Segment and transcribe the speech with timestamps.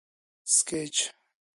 [0.55, 0.97] سکیچ